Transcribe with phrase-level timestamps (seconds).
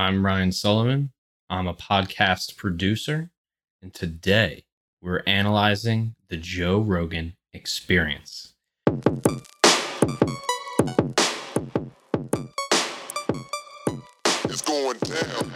[0.00, 1.12] I'm Ryan Sullivan.
[1.50, 3.28] I'm a podcast producer,
[3.82, 4.64] and today
[5.02, 8.54] we're analyzing the Joe Rogan experience.
[14.46, 15.52] It's going down.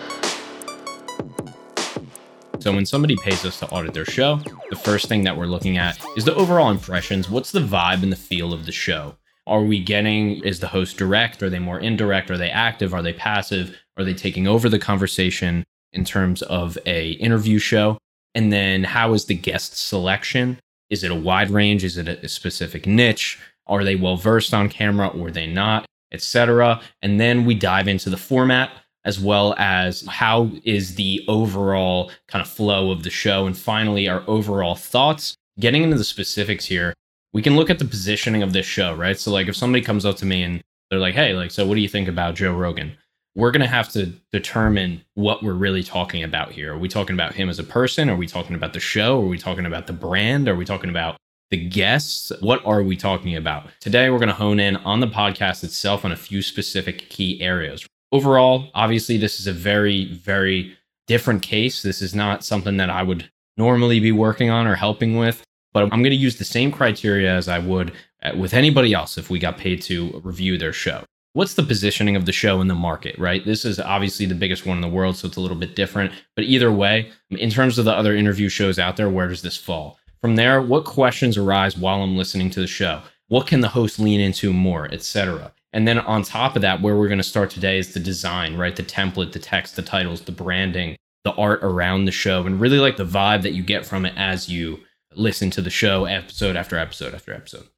[2.61, 5.79] So, when somebody pays us to audit their show, the first thing that we're looking
[5.79, 7.31] at is the overall impressions.
[7.31, 9.17] What's the vibe and the feel of the show?
[9.47, 11.43] Are we getting, is the host direct?
[11.43, 12.31] Are they more indirect?
[12.31, 12.95] Are they active?
[12.95, 13.79] Are they passive?
[13.97, 17.99] Are they taking over the conversation in terms of a interview show?
[18.35, 20.59] And then how is the guest selection?
[20.91, 21.85] Is it a wide range?
[21.85, 23.39] Is it a specific niche?
[23.67, 26.81] Are they well versed on camera or are they not, etc.
[27.03, 28.71] And then we dive into the format
[29.05, 34.09] as well as how is the overall kind of flow of the show and finally
[34.09, 35.37] our overall thoughts.
[35.61, 36.95] Getting into the specifics here,
[37.35, 39.19] we can look at the positioning of this show, right?
[39.19, 41.75] So like if somebody comes up to me and they're like, "Hey, like so what
[41.75, 42.97] do you think about Joe Rogan?"
[43.37, 46.75] We're going to have to determine what we're really talking about here.
[46.75, 48.09] Are we talking about him as a person?
[48.09, 49.21] Are we talking about the show?
[49.21, 50.49] Are we talking about the brand?
[50.49, 51.17] Are we talking about
[51.51, 52.31] the guests?
[52.39, 53.67] What are we talking about?
[53.81, 57.41] Today, we're going to hone in on the podcast itself on a few specific key
[57.41, 57.85] areas.
[58.13, 60.77] Overall, obviously, this is a very, very
[61.09, 61.83] different case.
[61.83, 65.43] This is not something that I would normally be working on or helping with,
[65.75, 69.19] but I'm going to use the same criteria as I would uh, with anybody else
[69.19, 72.69] if we got paid to review their show what's the positioning of the show in
[72.69, 73.45] the market, right?
[73.45, 76.13] This is obviously the biggest one in the world, so it's a little bit different.
[76.35, 79.57] But either way, in terms of the other interview shows out there, where does this
[79.57, 79.99] fall?
[80.21, 83.03] From there, what questions arise while I'm listening to the show?
[83.29, 85.53] What can the host lean into more, etc.
[85.73, 88.57] And then on top of that, where we're going to start today is the design,
[88.57, 88.77] right?
[88.77, 92.79] The template, the text, the titles, the branding, the art around the show, and really
[92.79, 94.81] like the vibe that you get from it as you
[95.17, 97.69] listen to the show episode after episode after episode.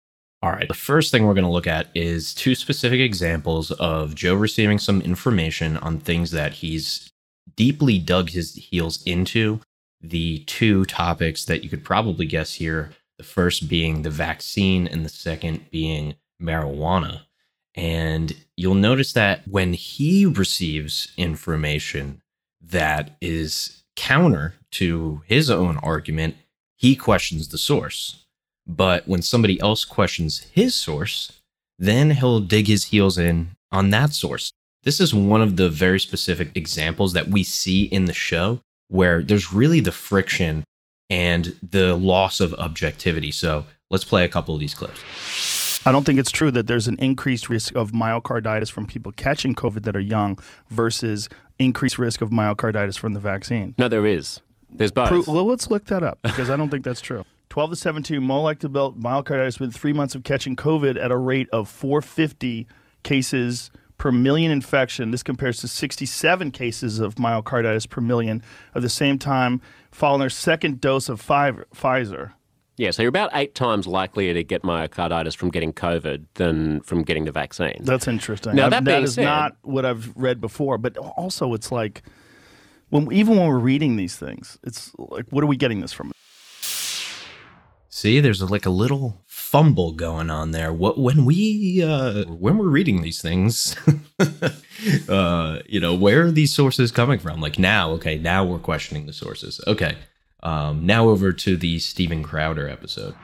[0.43, 4.15] All right, the first thing we're going to look at is two specific examples of
[4.15, 7.11] Joe receiving some information on things that he's
[7.57, 9.61] deeply dug his heels into.
[10.01, 15.05] The two topics that you could probably guess here the first being the vaccine, and
[15.05, 17.23] the second being marijuana.
[17.75, 22.23] And you'll notice that when he receives information
[22.61, 26.37] that is counter to his own argument,
[26.77, 28.25] he questions the source.
[28.67, 31.33] But when somebody else questions his source,
[31.79, 34.53] then he'll dig his heels in on that source.
[34.83, 39.23] This is one of the very specific examples that we see in the show where
[39.23, 40.65] there's really the friction
[41.11, 43.31] and the loss of objectivity.
[43.31, 45.01] So let's play a couple of these clips.
[45.87, 49.55] I don't think it's true that there's an increased risk of myocarditis from people catching
[49.55, 50.39] COVID that are young
[50.69, 51.29] versus
[51.61, 53.75] increased risk of myocarditis from the vaccine.
[53.79, 54.41] No, there is.
[54.77, 55.09] There's both.
[55.09, 57.25] Pro- well, let's look that up because I don't think that's true.
[57.49, 61.69] 12 to 17 molecular myocarditis within three months of catching COVID at a rate of
[61.69, 62.67] 450
[63.03, 65.11] cases per million infection.
[65.11, 68.43] This compares to 67 cases of myocarditis per million
[68.75, 72.33] at the same time following their second dose of Pfizer.
[72.77, 77.05] Yeah, so you're about eight times likelier to get myocarditis from getting COVID than from
[77.05, 77.79] getting the vaccine.
[77.81, 78.55] That's interesting.
[78.55, 82.03] Now, that, that is said, not what I've read before, but also it's like
[82.91, 86.13] when even when we're reading these things, it's like, what are we getting this from?
[87.89, 90.73] See, there's like a little fumble going on there.
[90.73, 93.75] What when we uh when we're reading these things,
[95.09, 97.41] uh, you know, where are these sources coming from?
[97.41, 99.61] Like now, okay, now we're questioning the sources.
[99.67, 99.97] Okay.
[100.43, 103.15] Um, now over to the Steven Crowder episode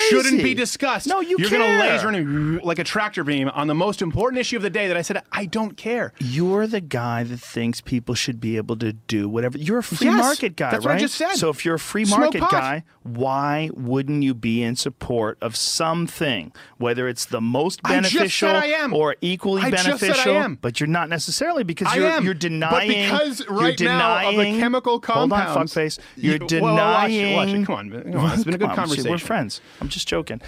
[0.00, 1.06] shouldn't be discussed.
[1.06, 4.56] No, you You're going to laser like a tractor beam on the most important issue
[4.56, 6.12] of the day that I said I don't care.
[6.18, 9.58] You're the guy that thinks people should be able to do whatever.
[9.58, 10.92] You're a free Yes, market guy, that's right?
[10.94, 11.34] what I just said.
[11.36, 16.52] So if you're a free market guy, why wouldn't you be in support of something,
[16.76, 20.32] whether it's the most I just said beneficial or equally I just said I beneficial?
[20.36, 20.54] am.
[20.60, 22.24] But you're not necessarily because you're am.
[22.24, 22.88] you're But denying.
[23.10, 25.98] because you're right now of the denying, chemical Hold on, compounds- fuckface.
[26.16, 27.36] You're You- well, watch it, denying.
[27.36, 27.66] watch it.
[27.66, 27.90] Come on.
[28.12, 28.32] Come on.
[28.34, 29.18] It's been a good on, We're conversation.
[29.18, 29.60] friends.
[29.80, 30.40] I'm just joking.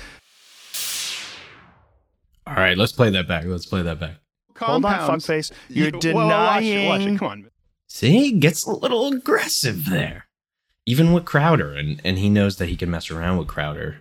[2.46, 3.44] All right, let's play that back.
[3.46, 4.16] Let's play that back.
[4.58, 5.26] Hold on, Compounds.
[5.26, 5.52] fuckface.
[5.68, 7.18] You're You- well, watch it, watch denying- it.
[7.18, 7.50] Come on.
[7.86, 10.26] See, he gets a little aggressive there.
[10.86, 13.98] Even with Crowder, and, and he knows that he can mess around with Crowder.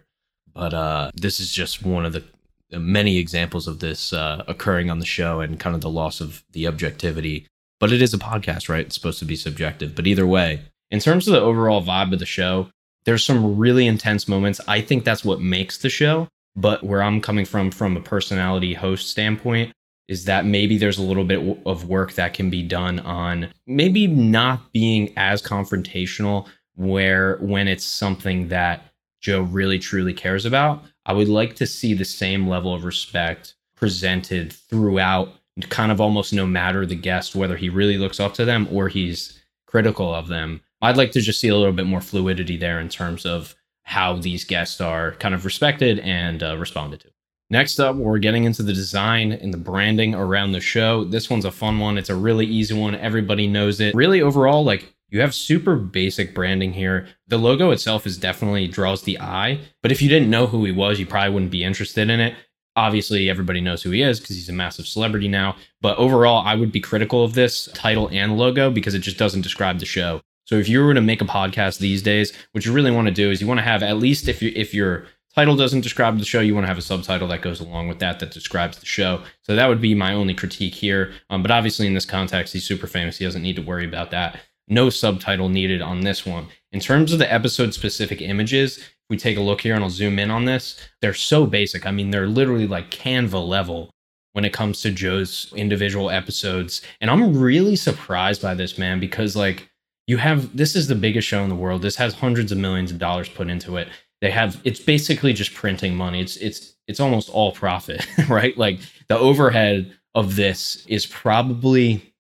[0.54, 2.24] But uh, this is just one of the
[2.72, 6.44] many examples of this uh, occurring on the show and kind of the loss of
[6.52, 7.48] the objectivity.
[7.80, 8.86] But it is a podcast, right?
[8.86, 9.96] It's supposed to be subjective.
[9.96, 10.62] But either way,
[10.92, 12.70] in terms of the overall vibe of the show,
[13.06, 14.60] there's some really intense moments.
[14.68, 16.28] I think that's what makes the show.
[16.56, 19.72] But where I'm coming from, from a personality host standpoint,
[20.08, 24.08] is that maybe there's a little bit of work that can be done on maybe
[24.08, 28.84] not being as confrontational where when it's something that
[29.22, 33.54] Joe really truly cares about, I would like to see the same level of respect
[33.76, 35.34] presented throughout
[35.70, 38.88] kind of almost no matter the guest, whether he really looks up to them or
[38.88, 40.62] he's critical of them.
[40.82, 44.16] I'd like to just see a little bit more fluidity there in terms of how
[44.16, 47.10] these guests are kind of respected and uh, responded to.
[47.50, 51.04] Next up, we're getting into the design and the branding around the show.
[51.04, 51.98] This one's a fun one.
[51.98, 52.94] It's a really easy one.
[52.94, 53.96] Everybody knows it.
[53.96, 57.08] Really, overall, like you have super basic branding here.
[57.28, 60.72] The logo itself is definitely draws the eye, but if you didn't know who he
[60.72, 62.36] was, you probably wouldn't be interested in it.
[62.76, 65.56] Obviously, everybody knows who he is because he's a massive celebrity now.
[65.82, 69.42] But overall, I would be critical of this title and logo because it just doesn't
[69.42, 70.22] describe the show.
[70.50, 73.14] So if you were to make a podcast these days, what you really want to
[73.14, 75.06] do is you want to have at least if you if your
[75.36, 78.00] title doesn't describe the show, you want to have a subtitle that goes along with
[78.00, 79.22] that that describes the show.
[79.44, 81.14] So that would be my only critique here.
[81.30, 83.20] Um, but obviously, in this context, he's super famous.
[83.20, 84.40] He doesn't need to worry about that.
[84.68, 86.48] No subtitle needed on this one.
[86.72, 90.18] In terms of the episode specific images, we take a look here and I'll zoom
[90.18, 91.86] in on this, they're so basic.
[91.86, 93.92] I mean, they're literally like Canva level
[94.34, 96.82] when it comes to Joe's individual episodes.
[97.02, 99.70] And I'm really surprised by this, man, because like
[100.10, 101.84] you have this is the biggest show in the world.
[101.84, 103.90] This has hundreds of millions of dollars put into it.
[104.22, 106.20] They have it's basically just printing money.
[106.20, 108.58] It's it's it's almost all profit, right?
[108.58, 112.12] Like the overhead of this is probably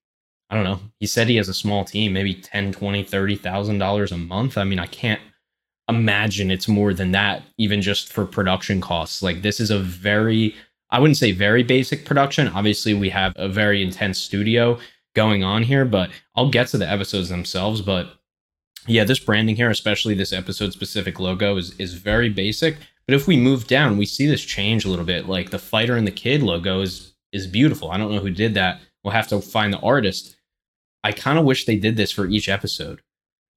[0.52, 0.80] I don't know.
[1.00, 4.60] He said he has a small team, maybe 10, 20, 30,000 dollars a month.
[4.60, 5.22] I mean, I can't
[5.90, 9.24] imagine it's more than that even just for production costs.
[9.24, 10.54] Like this is a very
[10.92, 12.50] I wouldn't say very basic production.
[12.50, 14.78] Obviously, we have a very intense studio
[15.16, 18.14] going on here, but I'll get to the episodes themselves, but
[18.88, 23.28] yeah, this branding here, especially this episode specific logo is is very basic, but if
[23.28, 25.28] we move down, we see this change a little bit.
[25.28, 27.92] Like the fighter and the kid logo is is beautiful.
[27.92, 28.82] I don't know who did that.
[29.04, 30.36] We'll have to find the artist
[31.04, 33.02] I kind of wish they did this for each episode.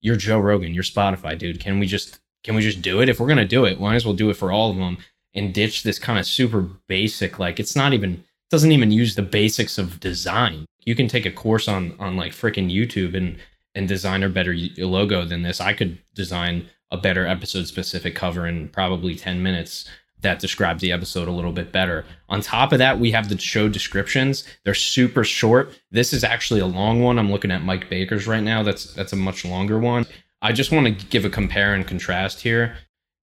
[0.01, 1.61] You're Joe Rogan, you're Spotify, dude.
[1.61, 3.09] Can we just can we just do it?
[3.09, 4.99] If we're gonna do it, might as well do it for all of them
[5.35, 7.39] and ditch this kind of super basic.
[7.39, 10.67] Like it's not even doesn't even use the basics of design.
[10.85, 13.39] You can take a course on on like freaking YouTube and
[13.75, 15.61] and design a better logo than this.
[15.61, 19.89] I could design a better episode specific cover in probably 10 minutes
[20.21, 22.05] that describes the episode a little bit better.
[22.29, 24.45] On top of that, we have the show descriptions.
[24.65, 25.81] They're super short.
[25.91, 27.19] This is actually a long one.
[27.19, 28.63] I'm looking at Mike Baker's right now.
[28.63, 30.07] That's that's a much longer one.
[30.43, 32.77] I just want to give a compare and contrast here.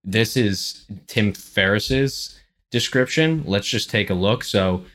[0.04, 2.40] This is Tim Ferriss's
[2.72, 3.44] description.
[3.46, 4.44] Let's just take a look.
[4.44, 4.86] So,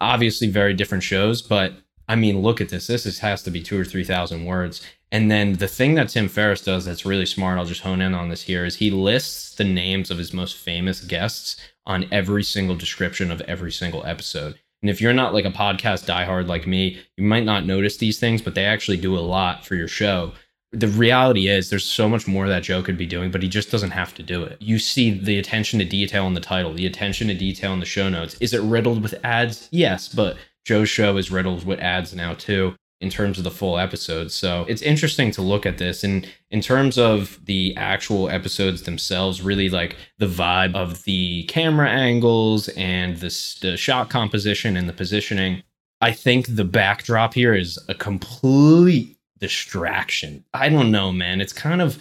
[0.00, 1.72] obviously very different shows, but
[2.08, 2.86] I mean, look at this.
[2.86, 4.80] This is, has to be 2 or 3,000 words.
[5.12, 8.14] And then the thing that Tim Ferriss does that's really smart, I'll just hone in
[8.14, 11.56] on this here, is he lists the names of his most famous guests
[11.86, 14.58] on every single description of every single episode.
[14.82, 18.20] And if you're not like a podcast diehard like me, you might not notice these
[18.20, 20.32] things, but they actually do a lot for your show.
[20.72, 23.70] The reality is there's so much more that Joe could be doing, but he just
[23.70, 24.60] doesn't have to do it.
[24.60, 27.86] You see the attention to detail in the title, the attention to detail in the
[27.86, 28.36] show notes.
[28.40, 29.68] Is it riddled with ads?
[29.70, 30.36] Yes, but
[30.66, 34.34] Joe's show is riddled with ads now too in terms of the full episodes.
[34.34, 36.02] So it's interesting to look at this.
[36.02, 41.88] And in terms of the actual episodes themselves, really like the vibe of the camera
[41.88, 45.62] angles and the, the shot composition and the positioning,
[46.00, 50.44] I think the backdrop here is a complete distraction.
[50.54, 51.40] I don't know, man.
[51.40, 51.98] It's kind of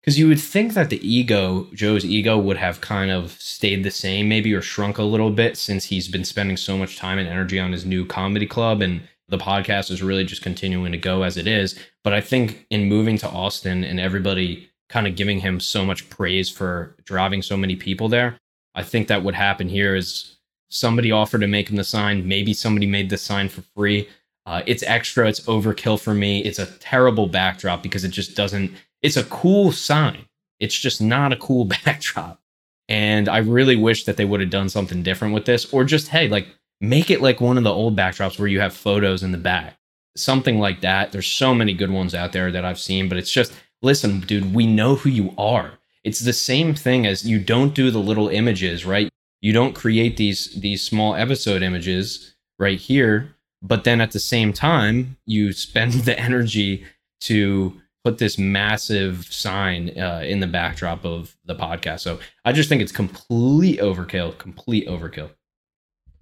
[0.00, 3.90] because you would think that the ego, Joe's ego, would have kind of stayed the
[3.90, 7.28] same, maybe or shrunk a little bit since he's been spending so much time and
[7.28, 11.22] energy on his new comedy club and the podcast is really just continuing to go
[11.22, 11.78] as it is.
[12.04, 16.08] But I think in moving to Austin and everybody kind of giving him so much
[16.08, 18.38] praise for driving so many people there,
[18.74, 20.36] I think that what happened here is
[20.68, 22.28] somebody offered to make him the sign.
[22.28, 24.08] Maybe somebody made the sign for free.
[24.46, 25.28] Uh, it's extra.
[25.28, 26.42] It's overkill for me.
[26.44, 28.72] It's a terrible backdrop because it just doesn't.
[29.02, 30.26] It's a cool sign.
[30.60, 32.40] It's just not a cool backdrop.
[32.88, 36.08] And I really wish that they would have done something different with this, or just
[36.08, 36.46] hey, like
[36.80, 39.76] make it like one of the old backdrops where you have photos in the back.
[40.16, 41.12] Something like that.
[41.12, 44.54] There's so many good ones out there that I've seen, but it's just listen, dude,
[44.54, 45.72] we know who you are.
[46.04, 49.10] It's the same thing as you don't do the little images, right?
[49.40, 53.35] You don't create these these small episode images right here,
[53.66, 56.84] but then at the same time, you spend the energy
[57.22, 62.00] to put this massive sign uh, in the backdrop of the podcast.
[62.00, 65.30] So I just think it's complete overkill, complete overkill.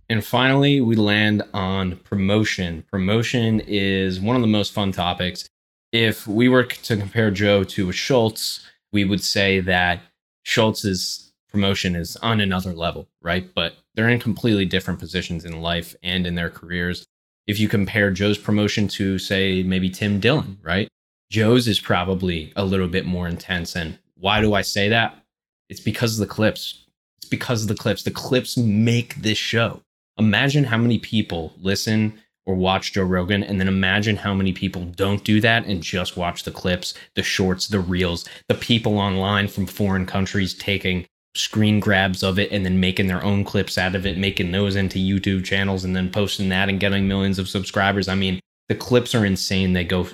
[0.09, 2.85] And finally, we land on promotion.
[2.91, 5.49] Promotion is one of the most fun topics.
[5.93, 10.01] If we were to compare Joe to Schulz, we would say that
[10.43, 13.49] Schulz's promotion is on another level, right?
[13.55, 17.07] But they're in completely different positions in life and in their careers.
[17.47, 20.89] If you compare Joe's promotion to, say, maybe Tim Dillon, right?
[21.31, 23.77] Joe's is probably a little bit more intense.
[23.77, 25.19] And why do I say that?
[25.69, 26.85] It's because of the clips.
[27.19, 28.03] It's because of the clips.
[28.03, 29.83] The clips make this show
[30.17, 34.85] Imagine how many people listen or watch Joe Rogan, and then imagine how many people
[34.85, 39.49] don't do that and just watch the clips, the shorts, the reels, the people online
[39.49, 43.95] from foreign countries taking screen grabs of it and then making their own clips out
[43.95, 47.49] of it, making those into YouTube channels and then posting that and getting millions of
[47.49, 48.09] subscribers.
[48.09, 49.73] I mean, the clips are insane.
[49.73, 50.07] They go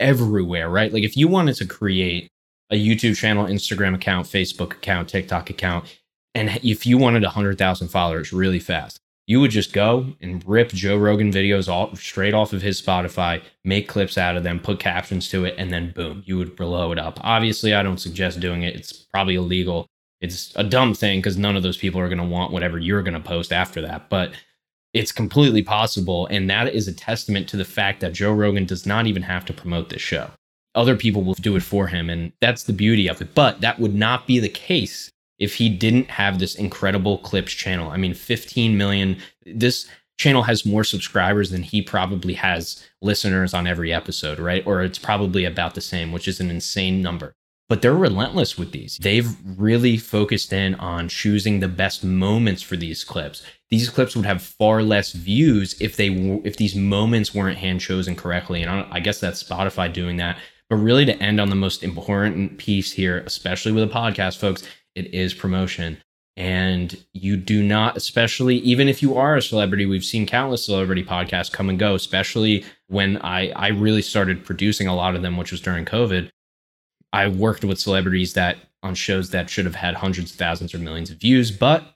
[0.00, 0.92] everywhere, right?
[0.92, 2.28] Like if you wanted to create
[2.70, 5.98] a YouTube channel, Instagram account, Facebook account, TikTok account,
[6.34, 10.96] and if you wanted 100,000 followers really fast, you would just go and rip Joe
[10.96, 15.28] Rogan videos all straight off of his Spotify, make clips out of them, put captions
[15.28, 17.18] to it, and then boom, you would blow it up.
[17.22, 18.74] Obviously, I don't suggest doing it.
[18.74, 19.86] It's probably illegal.
[20.20, 23.02] It's a dumb thing because none of those people are going to want whatever you're
[23.02, 24.08] going to post after that.
[24.08, 24.32] But
[24.92, 26.26] it's completely possible.
[26.26, 29.44] And that is a testament to the fact that Joe Rogan does not even have
[29.46, 30.30] to promote this show.
[30.74, 32.10] Other people will do it for him.
[32.10, 33.34] And that's the beauty of it.
[33.34, 37.90] But that would not be the case if he didn't have this incredible clips channel.
[37.90, 39.18] I mean, 15 million.
[39.46, 44.66] This channel has more subscribers than he probably has listeners on every episode, right?
[44.66, 47.34] Or it's probably about the same, which is an insane number
[47.68, 48.96] but they're relentless with these.
[48.98, 53.42] They've really focused in on choosing the best moments for these clips.
[53.68, 56.08] These clips would have far less views if they
[56.44, 58.62] if these moments weren't hand chosen correctly.
[58.62, 60.38] And I, guess that's Spotify doing that.
[60.70, 64.62] But really, to end on the most important piece here, especially with a podcast, folks,
[64.94, 65.98] it is promotion.
[66.36, 71.02] And you do not, especially even if you are a celebrity, we've seen countless celebrity
[71.02, 75.36] podcasts come and go, especially when I, I really started producing a lot of them,
[75.36, 76.30] which was during COVID
[77.12, 80.78] I worked with celebrities that on shows that should have had hundreds of thousands or
[80.78, 81.94] millions of views, but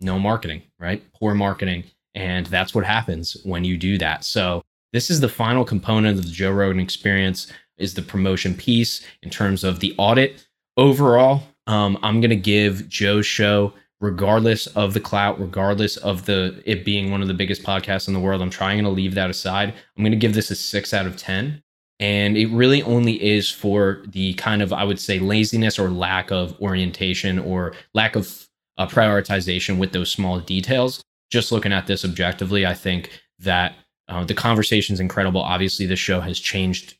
[0.00, 1.02] no marketing, right?
[1.12, 1.84] Poor marketing.
[2.14, 4.24] And that's what happens when you do that.
[4.24, 9.04] So this is the final component of the Joe Rogan experience is the promotion piece
[9.22, 10.46] in terms of the audit.
[10.76, 16.62] Overall, um, I'm going to give Joe's show, regardless of the clout, regardless of the
[16.64, 18.40] it being one of the biggest podcasts in the world.
[18.40, 19.74] I'm trying to leave that aside.
[19.96, 21.63] I'm going to give this a six out of ten
[22.00, 26.30] and it really only is for the kind of, I would say, laziness or lack
[26.30, 28.48] of orientation or lack of
[28.78, 31.02] uh, prioritization with those small details.
[31.30, 33.76] Just looking at this objectively, I think that
[34.08, 35.40] uh, the conversation is incredible.
[35.40, 36.94] Obviously, the show has changed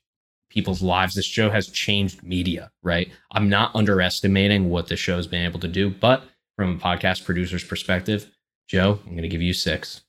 [0.48, 1.14] people's lives.
[1.14, 3.10] This show has changed media, right?
[3.32, 6.22] I'm not underestimating what the show's been able to do, but
[6.56, 8.30] from a podcast producer's perspective,
[8.68, 10.02] Joe, I'm going to give you six.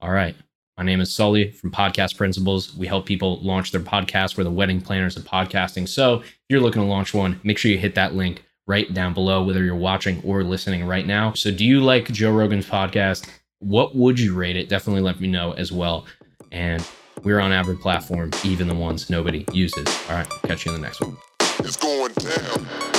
[0.00, 0.36] All right.
[0.76, 2.76] My name is Sully from Podcast Principles.
[2.76, 4.36] We help people launch their podcast.
[4.36, 5.88] We're the wedding planners of podcasting.
[5.88, 9.14] So if you're looking to launch one, make sure you hit that link right down
[9.14, 11.32] below, whether you're watching or listening right now.
[11.32, 13.26] So, do you like Joe Rogan's podcast?
[13.60, 14.68] What would you rate it?
[14.68, 16.04] Definitely let me know as well.
[16.52, 16.86] And
[17.22, 19.86] we're on every platform, even the ones nobody uses.
[20.10, 21.16] All right, catch you in the next one.
[21.60, 22.95] It's going down.